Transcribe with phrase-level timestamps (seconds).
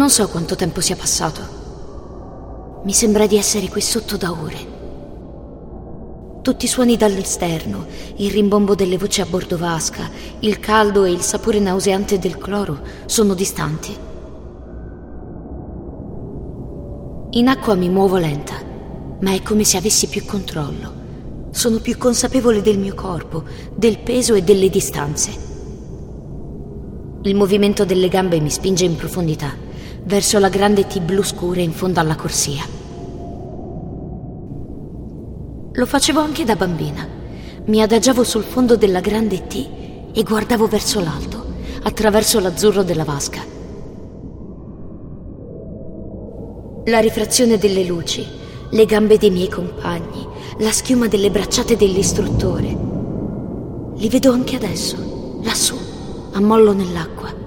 [0.00, 2.80] Non so quanto tempo sia passato.
[2.84, 4.56] Mi sembra di essere qui sotto da ore.
[6.40, 7.84] Tutti i suoni dall'esterno,
[8.16, 10.08] il rimbombo delle voci a bordo vasca,
[10.38, 13.94] il caldo e il sapore nauseante del cloro sono distanti.
[17.32, 18.54] In acqua mi muovo lenta,
[19.20, 21.48] ma è come se avessi più controllo.
[21.50, 25.30] Sono più consapevole del mio corpo, del peso e delle distanze.
[27.20, 29.68] Il movimento delle gambe mi spinge in profondità,
[30.10, 32.64] verso la grande T blu scura in fondo alla corsia.
[35.72, 37.06] Lo facevo anche da bambina.
[37.66, 39.68] Mi adagiavo sul fondo della grande T
[40.12, 41.44] e guardavo verso l'alto,
[41.84, 43.40] attraverso l'azzurro della vasca.
[46.86, 48.26] La rifrazione delle luci,
[48.68, 50.26] le gambe dei miei compagni,
[50.58, 52.76] la schiuma delle bracciate dell'istruttore.
[53.94, 55.76] Li vedo anche adesso, lassù,
[56.32, 57.39] a mollo nell'acqua.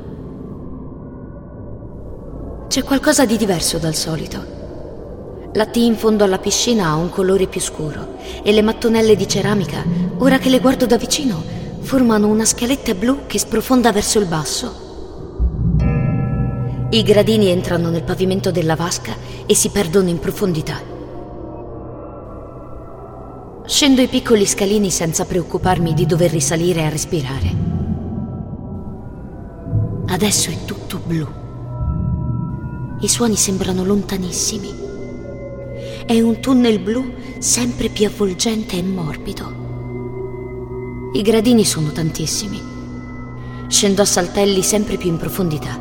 [2.74, 5.52] C'è qualcosa di diverso dal solito.
[5.54, 9.28] La T in fondo alla piscina ha un colore più scuro e le mattonelle di
[9.28, 9.86] ceramica,
[10.18, 11.40] ora che le guardo da vicino,
[11.82, 14.74] formano una scaletta blu che sprofonda verso il basso.
[16.90, 19.14] I gradini entrano nel pavimento della vasca
[19.46, 20.82] e si perdono in profondità.
[23.68, 27.56] Scendo i piccoli scalini senza preoccuparmi di dover risalire a respirare.
[30.08, 31.43] Adesso è tutto blu.
[33.04, 34.74] I suoni sembrano lontanissimi
[36.06, 41.12] è un tunnel blu sempre più avvolgente e morbido.
[41.14, 42.62] I gradini sono tantissimi.
[43.68, 45.78] Scendo a saltelli sempre più in profondità.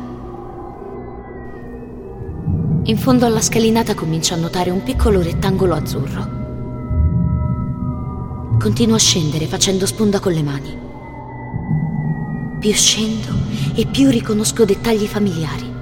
[2.83, 6.27] In fondo alla scalinata comincio a notare un piccolo rettangolo azzurro.
[8.59, 10.77] Continuo a scendere facendo sponda con le mani.
[12.59, 13.31] Più scendo
[13.75, 15.72] e più riconosco dettagli familiari.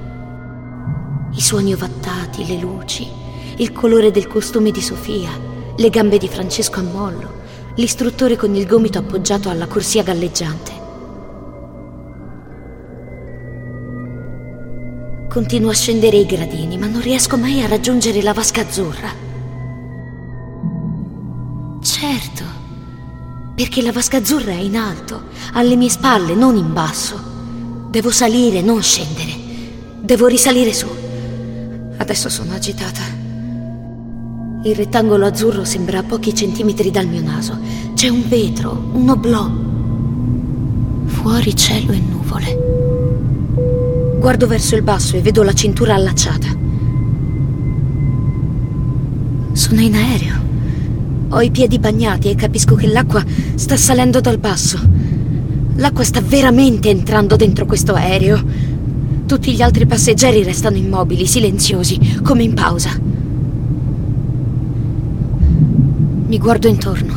[1.33, 3.07] I suoni ovattati, le luci,
[3.57, 5.29] il colore del costume di Sofia,
[5.77, 7.39] le gambe di Francesco a mollo,
[7.75, 10.79] l'istruttore con il gomito appoggiato alla corsia galleggiante.
[15.29, 19.09] Continuo a scendere i gradini, ma non riesco mai a raggiungere la vasca azzurra.
[21.81, 22.43] Certo,
[23.55, 27.17] perché la vasca azzurra è in alto, alle mie spalle, non in basso.
[27.89, 29.31] Devo salire, non scendere.
[30.01, 31.00] Devo risalire su.
[32.01, 33.01] Adesso sono agitata.
[34.63, 37.55] Il rettangolo azzurro sembra a pochi centimetri dal mio naso.
[37.93, 39.47] C'è un vetro, un oblò.
[41.05, 42.57] Fuori cielo e nuvole.
[44.17, 46.47] Guardo verso il basso e vedo la cintura allacciata.
[49.51, 50.35] Sono in aereo.
[51.29, 53.23] Ho i piedi bagnati e capisco che l'acqua
[53.53, 54.79] sta salendo dal basso.
[55.75, 58.43] L'acqua sta veramente entrando dentro questo aereo.
[59.31, 62.89] Tutti gli altri passeggeri restano immobili, silenziosi, come in pausa.
[66.27, 67.13] Mi guardo intorno.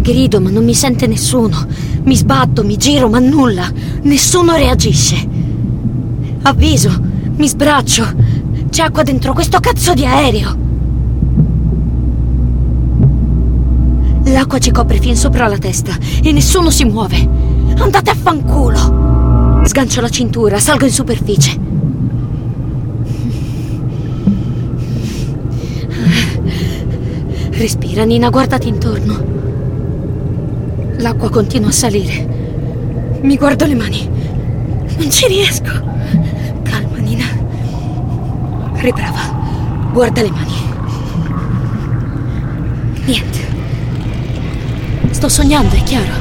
[0.00, 1.64] Grido, ma non mi sente nessuno.
[2.02, 3.70] Mi sbatto, mi giro, ma nulla.
[4.02, 5.24] Nessuno reagisce.
[6.42, 7.00] Avviso,
[7.36, 8.04] mi sbraccio.
[8.68, 10.56] C'è acqua dentro questo cazzo di aereo.
[14.24, 17.28] L'acqua ci copre fin sopra la testa e nessuno si muove.
[17.76, 19.31] Andate a fanculo.
[19.64, 21.58] Sgancio la cintura, salgo in superficie.
[27.50, 29.24] Respira, Nina, guardati intorno.
[30.98, 33.20] L'acqua continua a salire.
[33.22, 34.08] Mi guardo le mani.
[34.98, 35.70] Non ci riesco.
[36.62, 37.24] Calma, Nina.
[38.74, 39.90] Riprova.
[39.92, 40.54] Guarda le mani.
[43.04, 43.38] Niente.
[45.10, 46.14] Sto sognando, è chiaro.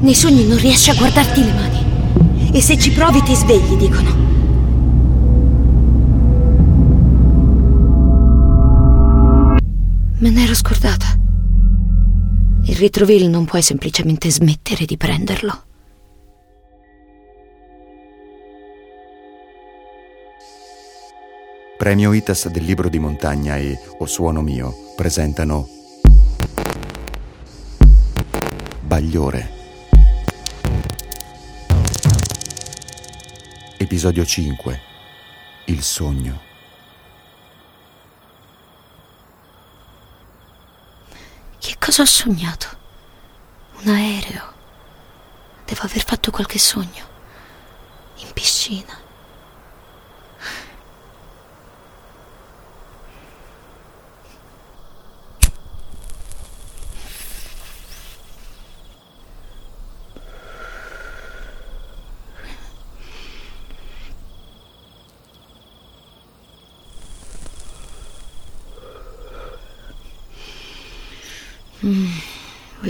[0.00, 1.83] Nei sogni non riesci a guardarti le mani.
[2.54, 4.14] E se ci provi ti svegli, dicono.
[10.18, 11.18] Me n'ero scordata.
[12.66, 15.64] Il ritrovil non puoi semplicemente smettere di prenderlo.
[21.76, 25.68] Premio ITAS del libro di montagna e O suono mio presentano
[28.80, 29.53] Bagliore.
[33.84, 34.80] Episodio 5
[35.66, 36.40] Il sogno.
[41.78, 42.66] Cosa ho sognato?
[43.82, 44.52] Un aereo.
[45.66, 47.06] Devo aver fatto qualche sogno.
[48.16, 49.03] In piscina.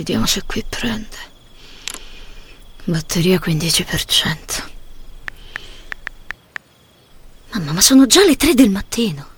[0.05, 1.17] Vediamo se qui prende.
[2.85, 4.71] Batteria 15%.
[7.53, 9.29] Mamma, ma sono già le tre del mattino.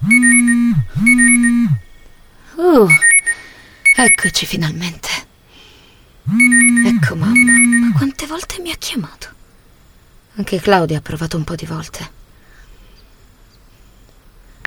[2.56, 2.88] Oh,
[3.96, 5.08] eccoci finalmente.
[6.84, 7.52] Ecco mamma,
[7.86, 9.28] ma quante volte mi ha chiamato?
[10.34, 12.10] Anche Claudia ha provato un po' di volte.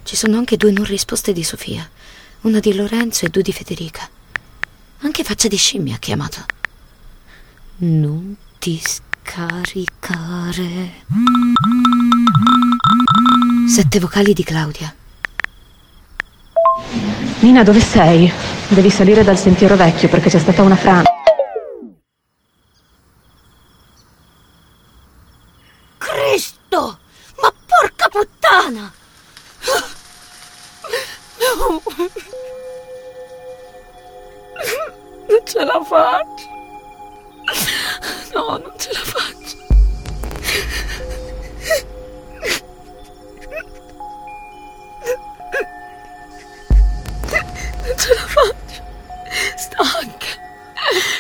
[0.04, 1.88] Ci sono anche due non risposte di Sofia,
[2.42, 4.10] una di Lorenzo e due di Federica.
[5.02, 6.44] Anche faccia di scimmia ha chiamato.
[7.78, 10.92] Non ti scaricare.
[13.66, 14.94] Sette vocali di Claudia.
[17.40, 18.30] Nina, dove sei?
[18.68, 21.19] Devi salire dal sentiero vecchio perché c'è stata una frana.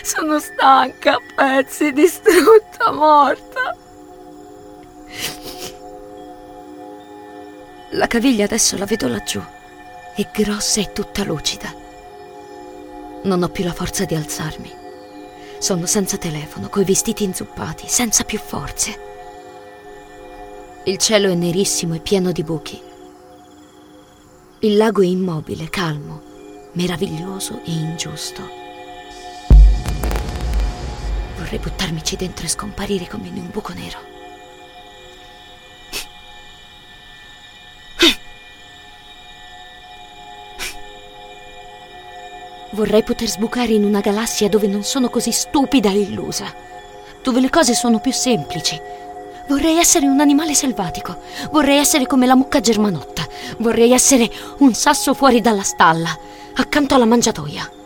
[0.03, 3.75] Sono stanca, a pezzi, distrutta, morta.
[7.91, 9.41] La caviglia adesso la vedo laggiù.
[10.15, 11.73] È grossa e tutta lucida.
[13.23, 14.71] Non ho più la forza di alzarmi.
[15.57, 19.07] Sono senza telefono, coi vestiti inzuppati, senza più forze.
[20.83, 22.81] Il cielo è nerissimo e pieno di buchi.
[24.59, 26.21] Il lago è immobile, calmo,
[26.73, 28.58] meraviglioso e ingiusto.
[31.49, 33.97] Vorrei buttarmici dentro e scomparire come in un buco nero.
[42.73, 46.53] Vorrei poter sbucare in una galassia dove non sono così stupida e illusa,
[47.23, 48.79] dove le cose sono più semplici.
[49.47, 51.19] Vorrei essere un animale selvatico,
[51.49, 54.29] vorrei essere come la mucca germanotta, vorrei essere
[54.59, 56.15] un sasso fuori dalla stalla,
[56.53, 57.78] accanto alla mangiatoia.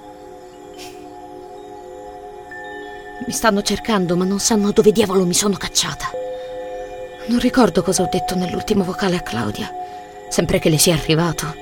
[3.26, 6.12] Mi stanno cercando, ma non sanno dove diavolo mi sono cacciata.
[7.28, 9.72] Non ricordo cosa ho detto nell'ultimo vocale a Claudia,
[10.30, 11.56] sempre che le sia arrivato.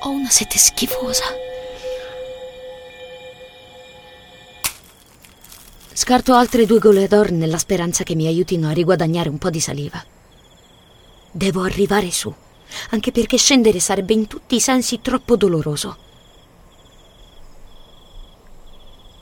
[0.00, 1.24] Ho una sete schifosa.
[5.92, 9.60] Scarto altre due gole d'or nella speranza che mi aiutino a riguadagnare un po' di
[9.60, 10.02] saliva.
[11.30, 12.32] Devo arrivare su,
[12.90, 16.08] anche perché scendere sarebbe in tutti i sensi troppo doloroso.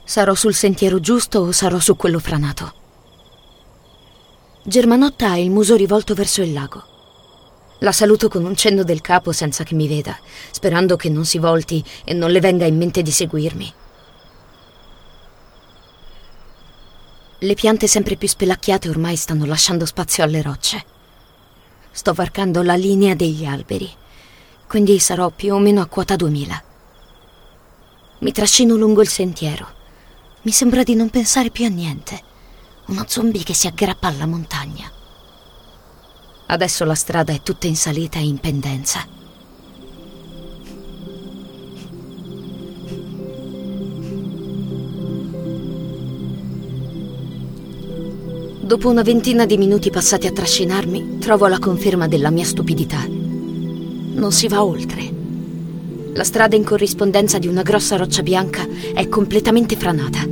[0.09, 2.73] Sarò sul sentiero giusto o sarò su quello franato?
[4.63, 6.83] Germanotta ha il muso rivolto verso il lago.
[7.81, 10.17] La saluto con un cenno del capo senza che mi veda,
[10.49, 13.73] sperando che non si volti e non le venga in mente di seguirmi.
[17.37, 20.83] Le piante sempre più spelacchiate ormai stanno lasciando spazio alle rocce.
[21.91, 23.87] Sto varcando la linea degli alberi,
[24.65, 26.63] quindi sarò più o meno a quota 2000.
[28.21, 29.77] Mi trascino lungo il sentiero.
[30.41, 32.21] Mi sembra di non pensare più a niente.
[32.87, 34.89] Uno zombie che si aggrappa alla montagna.
[36.45, 39.05] Adesso la strada è tutta in salita e in pendenza.
[48.61, 53.03] Dopo una ventina di minuti passati a trascinarmi, trovo la conferma della mia stupidità.
[53.05, 55.17] Non si va oltre.
[56.13, 60.28] La strada in corrispondenza di una grossa roccia bianca è completamente franata.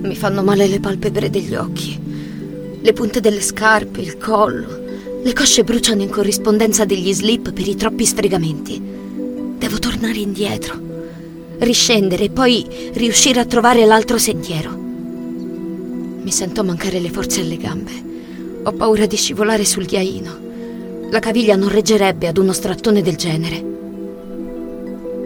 [0.00, 1.98] Mi fanno male le palpebre degli occhi,
[2.80, 4.86] le punte delle scarpe, il collo.
[5.22, 8.80] Le cosce bruciano in corrispondenza degli slip per i troppi stregamenti.
[9.58, 10.80] Devo tornare indietro,
[11.58, 14.70] riscendere e poi riuscire a trovare l'altro sentiero.
[14.76, 17.90] Mi sento mancare le forze alle gambe.
[18.62, 20.46] Ho paura di scivolare sul ghiaino.
[21.10, 23.64] La caviglia non reggerebbe ad uno strattone del genere.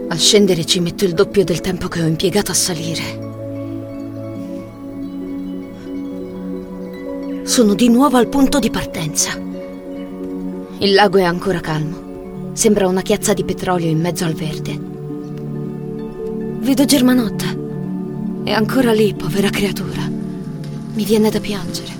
[0.07, 3.22] A scendere ci metto il doppio del tempo che ho impiegato a salire.
[7.53, 9.39] Sono di nuovo al punto di partenza.
[10.79, 12.49] Il lago è ancora calmo.
[12.53, 14.75] Sembra una chiazza di petrolio in mezzo al verde.
[16.61, 17.45] Vedo Germanotta.
[18.43, 20.01] È ancora lì, povera creatura.
[20.01, 21.91] Mi viene da piangere.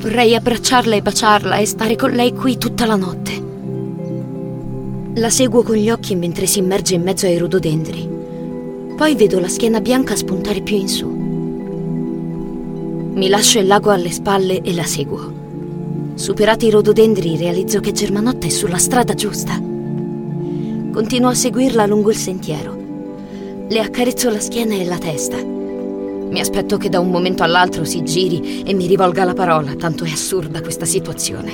[0.00, 3.42] Vorrei abbracciarla e baciarla e stare con lei qui tutta la notte.
[5.14, 8.06] La seguo con gli occhi mentre si immerge in mezzo ai rododendri.
[8.94, 11.13] Poi vedo la schiena bianca spuntare più in su.
[13.14, 15.32] Mi lascio il lago alle spalle e la seguo.
[16.16, 19.52] Superati i rododendri, realizzo che Germanotta è sulla strada giusta.
[19.54, 22.76] Continuo a seguirla lungo il sentiero.
[23.68, 25.36] Le accarezzo la schiena e la testa.
[25.36, 30.02] Mi aspetto che da un momento all'altro si giri e mi rivolga la parola, tanto
[30.02, 31.52] è assurda questa situazione.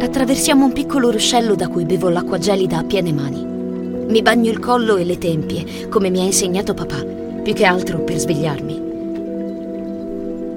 [0.00, 3.44] Attraversiamo un piccolo ruscello da cui bevo l'acqua gelida a piene mani.
[3.44, 7.04] Mi bagno il collo e le tempie, come mi ha insegnato papà,
[7.42, 8.83] più che altro per svegliarmi.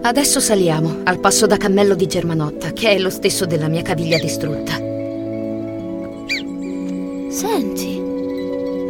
[0.01, 4.18] Adesso saliamo al passo da cammello di Germanotta, che è lo stesso della mia caviglia
[4.18, 4.75] distrutta.
[7.30, 8.00] Senti,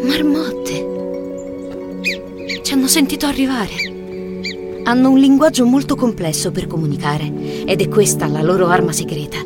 [0.04, 0.86] marmotte.
[2.62, 3.96] Ci hanno sentito arrivare.
[4.84, 9.38] Hanno un linguaggio molto complesso per comunicare ed è questa la loro arma segreta.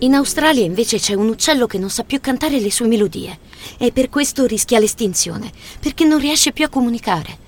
[0.00, 3.38] In Australia invece c'è un uccello che non sa più cantare le sue melodie
[3.78, 7.38] e per questo rischia l'estinzione, perché non riesce più a comunicare.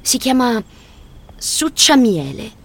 [0.00, 0.62] Si chiama
[1.36, 2.62] succiamiele.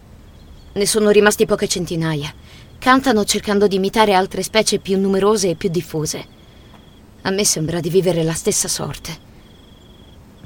[0.74, 2.34] Ne sono rimasti poche centinaia.
[2.78, 6.26] Cantano cercando di imitare altre specie più numerose e più diffuse.
[7.24, 9.28] A me sembra di vivere la stessa sorte.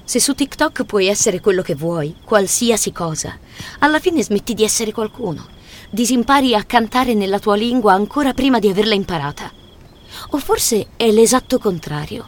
[0.03, 3.37] Se su TikTok puoi essere quello che vuoi, qualsiasi cosa,
[3.79, 5.61] alla fine smetti di essere qualcuno
[5.93, 9.51] disimpari a cantare nella tua lingua ancora prima di averla imparata.
[10.31, 12.27] O forse è l'esatto contrario.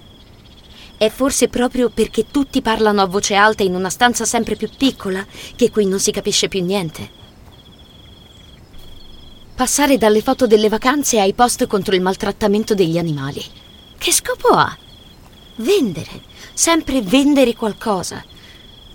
[0.98, 5.26] È forse proprio perché tutti parlano a voce alta in una stanza sempre più piccola
[5.56, 7.10] che qui non si capisce più niente.
[9.56, 13.42] Passare dalle foto delle vacanze ai post contro il maltrattamento degli animali.
[13.98, 14.78] Che scopo ha?
[15.56, 18.22] Vendere, sempre vendere qualcosa.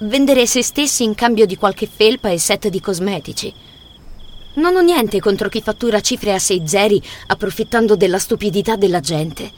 [0.00, 3.50] Vendere se stessi in cambio di qualche felpa e set di cosmetici.
[4.56, 9.50] Non ho niente contro chi fattura cifre a sei zeri approfittando della stupidità della gente.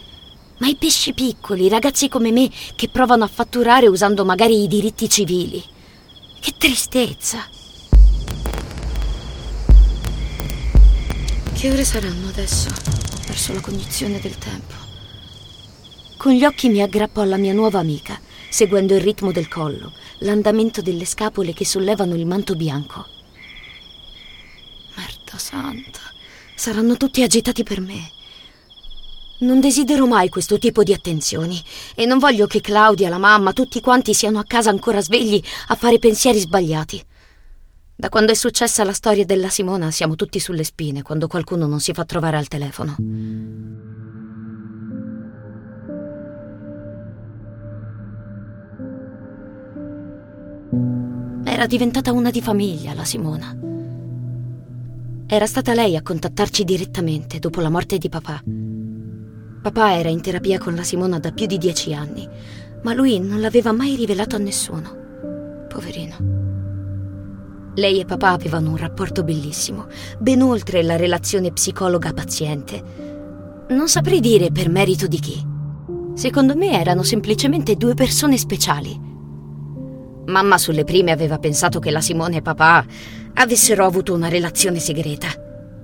[0.58, 5.08] Ma i pesci piccoli, ragazzi come me, che provano a fatturare usando magari i diritti
[5.08, 5.60] civili.
[6.38, 7.61] Che tristezza!
[11.62, 12.70] Che ore saranno adesso?
[13.24, 14.74] Verso la cognizione del tempo.
[16.16, 20.82] Con gli occhi mi aggrappo alla mia nuova amica, seguendo il ritmo del collo, l'andamento
[20.82, 23.06] delle scapole che sollevano il manto bianco.
[24.96, 26.00] Merda santa,
[26.56, 28.10] saranno tutti agitati per me.
[29.42, 31.62] Non desidero mai questo tipo di attenzioni
[31.94, 35.76] e non voglio che Claudia, la mamma, tutti quanti siano a casa ancora svegli a
[35.76, 37.04] fare pensieri sbagliati.
[38.02, 41.78] Da quando è successa la storia della Simona siamo tutti sulle spine quando qualcuno non
[41.78, 42.96] si fa trovare al telefono.
[51.44, 53.56] Era diventata una di famiglia, la Simona.
[55.28, 58.42] Era stata lei a contattarci direttamente dopo la morte di papà.
[59.62, 62.28] Papà era in terapia con la Simona da più di dieci anni,
[62.82, 65.66] ma lui non l'aveva mai rivelato a nessuno.
[65.68, 66.41] Poverino.
[67.74, 69.86] Lei e papà avevano un rapporto bellissimo,
[70.18, 72.82] ben oltre la relazione psicologa-paziente.
[73.68, 75.42] Non saprei dire per merito di chi.
[76.14, 79.00] Secondo me erano semplicemente due persone speciali.
[80.26, 82.84] Mamma sulle prime aveva pensato che la Simone e papà
[83.34, 85.28] avessero avuto una relazione segreta.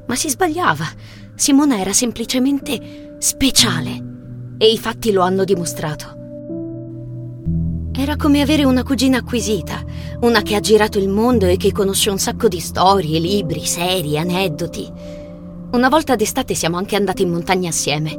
[0.06, 0.86] Ma si sbagliava.
[1.34, 4.04] Simona era semplicemente speciale.
[4.58, 6.17] E i fatti lo hanno dimostrato.
[7.98, 9.82] Era come avere una cugina acquisita,
[10.20, 14.20] una che ha girato il mondo e che conosce un sacco di storie, libri, serie,
[14.20, 14.88] aneddoti.
[15.72, 18.16] Una volta d'estate siamo anche andati in montagna assieme.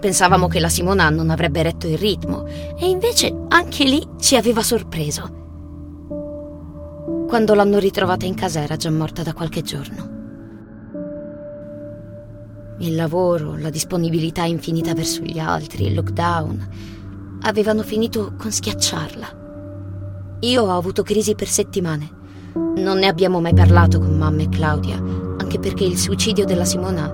[0.00, 4.62] Pensavamo che la Simona non avrebbe retto il ritmo e invece anche lì ci aveva
[4.62, 5.36] sorpreso.
[7.28, 10.08] Quando l'hanno ritrovata in casa era già morta da qualche giorno.
[12.78, 16.68] Il lavoro, la disponibilità infinita verso gli altri, il lockdown
[17.42, 19.38] avevano finito con schiacciarla.
[20.40, 22.18] Io ho avuto crisi per settimane.
[22.54, 27.12] Non ne abbiamo mai parlato con mamma e Claudia, anche perché il suicidio della Simona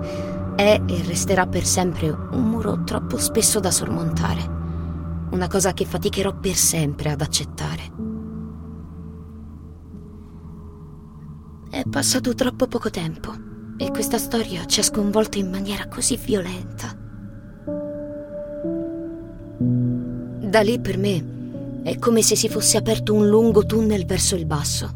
[0.54, 4.54] è e resterà per sempre un muro troppo spesso da sormontare.
[5.30, 7.92] Una cosa che faticherò per sempre ad accettare.
[11.68, 13.34] È passato troppo poco tempo
[13.76, 17.05] e questa storia ci ha sconvolto in maniera così violenta.
[20.56, 24.46] Da lì per me è come se si fosse aperto un lungo tunnel verso il
[24.46, 24.90] basso.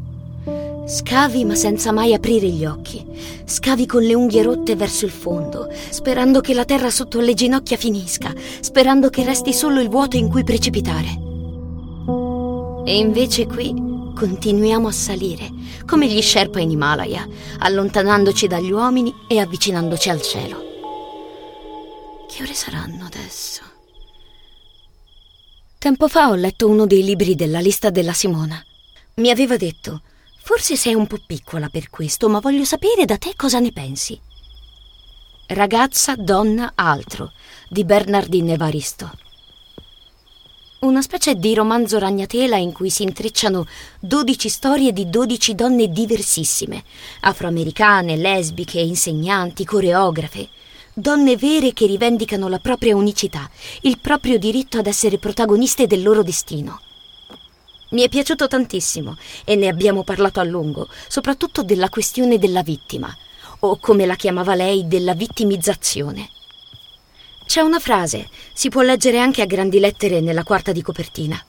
[0.87, 3.05] Scavi ma senza mai aprire gli occhi.
[3.45, 7.77] Scavi con le unghie rotte verso il fondo, sperando che la terra sotto le ginocchia
[7.77, 11.09] finisca, sperando che resti solo il vuoto in cui precipitare.
[12.83, 13.71] E invece qui
[14.15, 15.47] continuiamo a salire,
[15.85, 17.23] come gli Sherpa in Himalaya,
[17.59, 20.57] allontanandoci dagli uomini e avvicinandoci al cielo.
[22.27, 23.70] Che ore saranno adesso?
[25.81, 28.63] Tempo fa ho letto uno dei libri della lista della Simona.
[29.15, 30.03] Mi aveva detto,
[30.43, 34.15] forse sei un po' piccola per questo, ma voglio sapere da te cosa ne pensi.
[35.47, 37.31] Ragazza, donna, altro,
[37.67, 39.11] di Bernardine Evaristo.
[40.81, 43.65] Una specie di romanzo ragnatela in cui si intrecciano
[44.01, 46.83] 12 storie di 12 donne diversissime,
[47.21, 50.47] afroamericane, lesbiche, insegnanti, coreografe,
[51.01, 53.49] donne vere che rivendicano la propria unicità,
[53.81, 56.79] il proprio diritto ad essere protagoniste del loro destino.
[57.89, 63.13] Mi è piaciuto tantissimo e ne abbiamo parlato a lungo, soprattutto della questione della vittima,
[63.59, 66.29] o come la chiamava lei, della vittimizzazione.
[67.45, 71.43] C'è una frase, si può leggere anche a grandi lettere nella quarta di copertina.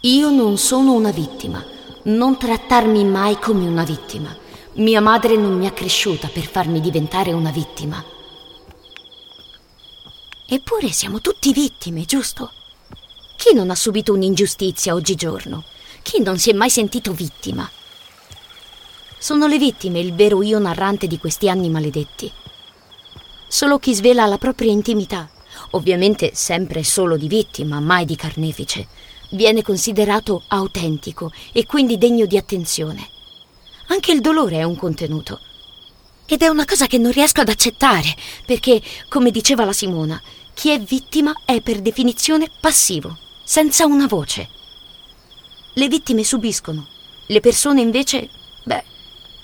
[0.00, 1.64] Io non sono una vittima,
[2.04, 4.34] non trattarmi mai come una vittima.
[4.74, 8.02] Mia madre non mi ha cresciuta per farmi diventare una vittima.
[10.52, 12.50] Eppure siamo tutti vittime, giusto?
[13.36, 15.62] Chi non ha subito un'ingiustizia oggigiorno?
[16.02, 17.70] Chi non si è mai sentito vittima?
[19.16, 22.32] Sono le vittime il vero io narrante di questi anni maledetti.
[23.46, 25.30] Solo chi svela la propria intimità,
[25.70, 28.88] ovviamente sempre solo di vittima, mai di carnefice,
[29.30, 33.08] viene considerato autentico e quindi degno di attenzione.
[33.86, 35.38] Anche il dolore è un contenuto.
[36.26, 38.14] Ed è una cosa che non riesco ad accettare,
[38.46, 40.20] perché, come diceva la Simona,
[40.60, 44.46] chi è vittima è per definizione passivo senza una voce.
[45.72, 46.86] Le vittime subiscono,
[47.28, 48.28] le persone invece,
[48.64, 48.84] beh,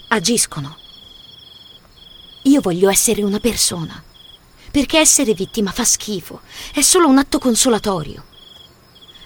[0.09, 0.77] agiscono.
[2.43, 4.05] Io voglio essere una persona,
[4.71, 6.43] perché essere vittima fa schifo,
[6.75, 8.23] è solo un atto consolatorio.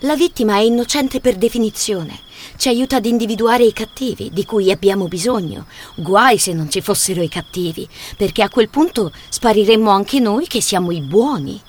[0.02, 2.20] La vittima è innocente per definizione,
[2.56, 5.66] ci aiuta ad individuare i cattivi di cui abbiamo bisogno.
[5.96, 10.62] Guai se non ci fossero i cattivi, perché a quel punto spariremmo anche noi che
[10.62, 11.60] siamo i buoni.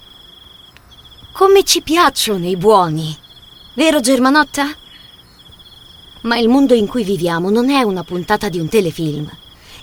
[1.42, 3.18] Come ci piacciono i buoni,
[3.74, 4.68] vero Germanotta?
[6.22, 9.28] Ma il mondo in cui viviamo non è una puntata di un telefilm.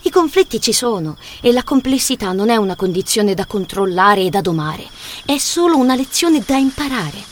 [0.03, 4.41] I conflitti ci sono e la complessità non è una condizione da controllare e da
[4.41, 4.87] domare,
[5.27, 7.25] è solo una lezione da imparare.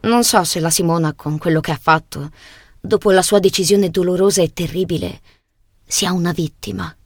[0.00, 2.30] Non so se la Simona, con quello che ha fatto,
[2.80, 5.20] dopo la sua decisione dolorosa e terribile,
[5.86, 6.96] sia una vittima.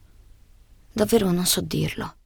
[0.89, 2.16] Davvero non so dirlo.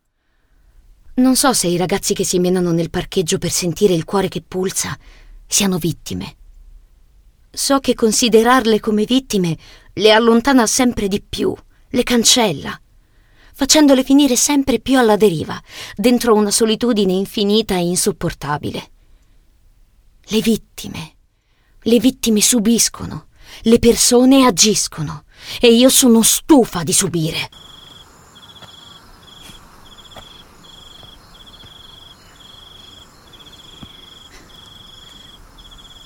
[1.22, 4.42] Non so se i ragazzi che si menano nel parcheggio per sentire il cuore che
[4.42, 4.98] pulsa
[5.46, 6.36] siano vittime.
[7.52, 9.56] So che considerarle come vittime
[9.94, 11.56] le allontana sempre di più,
[11.90, 12.76] le cancella,
[13.54, 15.62] facendole finire sempre più alla deriva,
[15.96, 18.90] dentro una solitudine infinita e insopportabile.
[20.24, 21.14] Le vittime,
[21.84, 23.28] le vittime subiscono,
[23.62, 25.26] le persone agiscono
[25.60, 27.48] e io sono stufa di subire.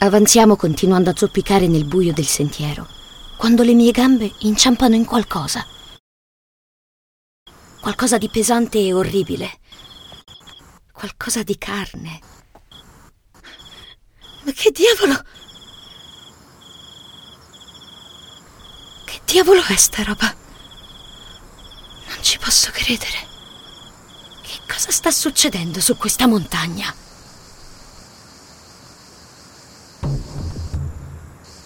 [0.06, 2.88] Avanziamo continuando a zoppicare nel buio del sentiero,
[3.38, 5.66] quando le mie gambe inciampano in qualcosa.
[7.82, 9.58] Qualcosa di pesante e orribile.
[10.92, 12.20] Qualcosa di carne.
[14.44, 15.24] Ma che diavolo?
[19.06, 20.32] Che diavolo è sta roba?
[22.10, 23.28] Non ci posso credere.
[24.44, 27.05] Che cosa sta succedendo su questa montagna?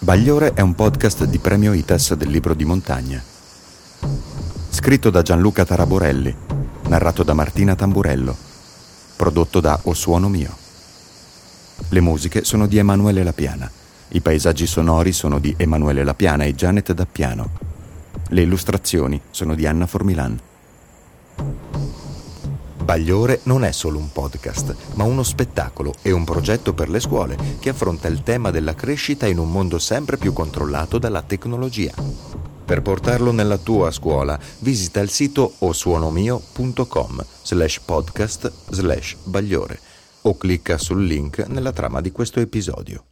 [0.02, 3.22] Bagliore è un podcast di premio ITAS del libro di montagna.
[4.70, 6.34] Scritto da Gianluca Taraborelli,
[6.88, 8.34] narrato da Martina Tamburello,
[9.16, 10.56] prodotto da O Suono Mio.
[11.90, 13.70] Le musiche sono di Emanuele Lapiana,
[14.08, 17.50] i paesaggi sonori sono di Emanuele Lapiana e Janet Dappiano.
[18.28, 20.40] Le illustrazioni sono di Anna Formilan.
[22.90, 27.36] Bagliore non è solo un podcast, ma uno spettacolo e un progetto per le scuole
[27.60, 31.94] che affronta il tema della crescita in un mondo sempre più controllato dalla tecnologia.
[32.64, 39.78] Per portarlo nella tua scuola, visita il sito osuonomio.com slash podcast slash bagliore
[40.22, 43.09] o clicca sul link nella trama di questo episodio.